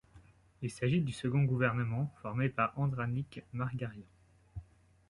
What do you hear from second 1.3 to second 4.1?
gouvernement formé par Andranik Margarian.